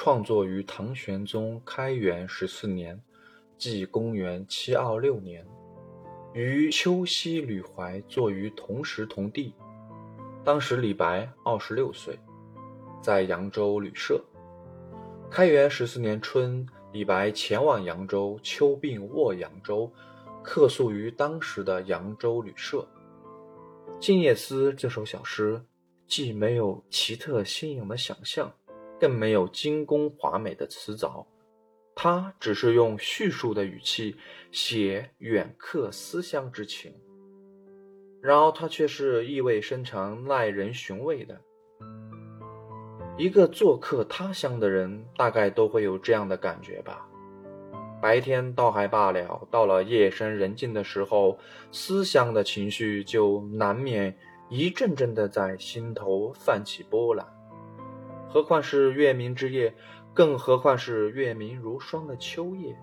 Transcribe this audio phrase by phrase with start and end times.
[0.00, 3.02] 创作于唐玄宗开元十四年，
[3.58, 5.44] 即公元七二六年，
[6.32, 9.52] 与秋夕吕怀作于同时同地。
[10.44, 12.16] 当时李白二十六岁，
[13.02, 14.24] 在扬州旅社。
[15.28, 19.92] 开元十四年春，李白前往扬州，秋病卧扬州，
[20.44, 22.86] 客宿于当时的扬州旅社。
[23.98, 25.60] 《静夜思》这首小诗。
[26.06, 28.50] 既没有奇特新颖的想象，
[29.00, 31.26] 更没有精工华美的辞藻，
[31.94, 34.16] 他只是用叙述的语气
[34.50, 36.94] 写远客思乡之情，
[38.20, 41.40] 然而他却是意味深长、耐人寻味的。
[43.16, 47.04] 一个做客他乡的人，大概都会有这样的感觉吧。
[48.00, 51.36] 白天倒还罢了，到了夜深人静的时候，
[51.72, 54.16] 思乡的情绪就难免。
[54.48, 57.26] 一阵阵的在心头泛起波澜，
[58.30, 59.74] 何况是月明之夜，
[60.12, 62.78] 更何况是月明如霜的秋夜。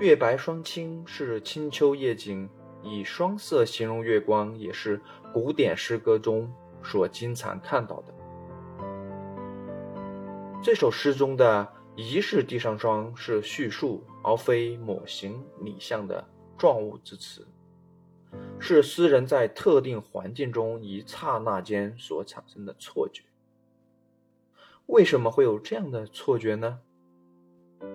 [0.00, 2.48] 月白霜清是清秋夜景，
[2.82, 5.00] 以霜色形容月光，也是
[5.32, 8.14] 古典诗歌中所经常看到的。
[10.60, 16.26] 这首诗中的“疑是地上霜”是叙述，而非抹形拟象的
[16.58, 17.46] 状物之词。
[18.60, 23.24] 是诗人在特定环境中一刹那间所产生的错觉。
[24.86, 26.80] 为什么会有这样的错觉呢？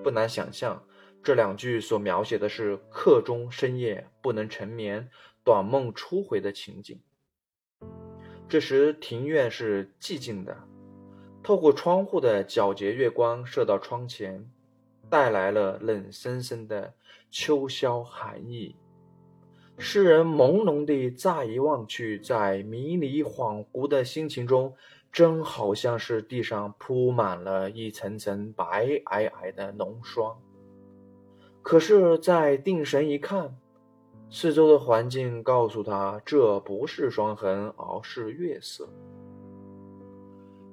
[0.04, 0.84] 不难想象，
[1.22, 5.10] 这两句所描写的是客中深夜不能成眠、
[5.44, 7.00] 短梦初回的情景。
[8.50, 10.58] 这时庭院是寂静的，
[11.44, 14.50] 透过窗户的皎洁月光射到窗前，
[15.10, 16.96] 带来了冷森森的
[17.30, 18.76] 秋宵寒意。
[19.78, 24.74] 诗人朦胧地乍一望去，在迷离恍惚的心情中，
[25.12, 30.40] 真好像是地上铺满了一层层白皑皑的浓霜。
[31.62, 33.58] 可是再定神一看，
[34.30, 38.88] 四周的环境告诉他，这不是霜痕，而是月色。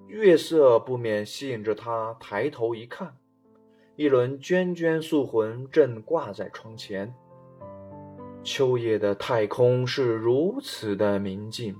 [0.07, 3.17] 月色不免吸引着他抬头一看，
[3.97, 7.13] 一轮涓涓素魂正挂在窗前。
[8.45, 11.77] 秋夜的太空是如此的明净，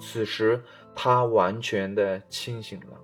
[0.00, 0.60] 此时
[0.94, 3.00] 他完全的清醒了。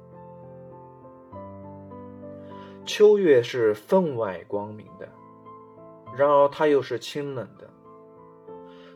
[2.84, 5.08] 秋月是分外光明的，
[6.16, 7.68] 然而它又是清冷的。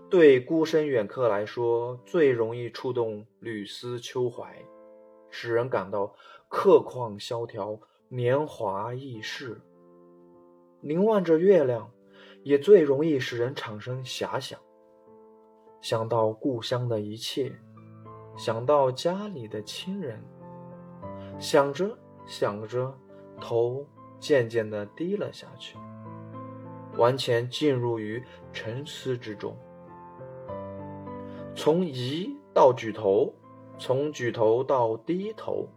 [0.09, 4.65] 对孤身远客来说，最容易触动缕丝秋怀，
[5.29, 6.15] 使人感到
[6.49, 7.79] 客况萧条、
[8.09, 9.61] 年华易逝。
[10.81, 11.91] 凝望着月亮。
[12.43, 14.59] 也最容易使人产生遐想，
[15.81, 17.53] 想到故乡的一切，
[18.37, 20.23] 想到家里的亲人，
[21.39, 22.93] 想着想着，
[23.41, 23.87] 头
[24.19, 25.77] 渐渐地低了下去，
[26.97, 29.57] 完全进入于沉思之中。
[31.55, 33.35] 从疑到举头，
[33.79, 35.69] 从举头到低头，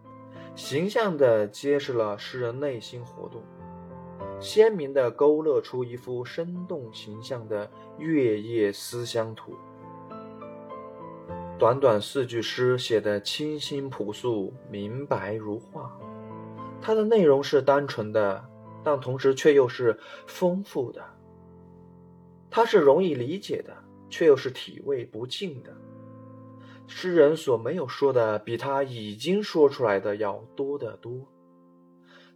[0.54, 3.42] 形象地揭示了诗人内心活动。
[4.40, 9.54] 鲜明地勾勒出一幅生动形象的月夜思乡图。
[11.58, 15.90] 短短四句诗写得清新朴素、明白如画。
[16.82, 18.44] 它的内容是单纯的，
[18.82, 21.02] 但同时却又是丰富的。
[22.50, 23.74] 它是容易理解的，
[24.10, 25.74] 却又是体味不尽的。
[26.86, 31.26] 诗人所没有说的，比他已经说出来的要多得多。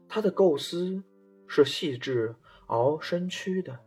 [0.08, 1.02] 他的构思。
[1.48, 2.36] 是细致
[2.68, 3.80] 而深曲的，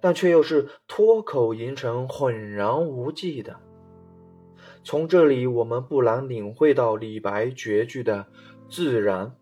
[0.00, 3.58] 但却又是脱口吟成浑然无际的。
[4.84, 8.26] 从这里，我们不难领会到李白绝句的
[8.68, 9.34] 自然、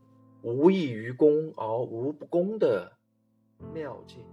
[0.43, 2.93] 无异于功而无不功的
[3.75, 4.25] 妙境。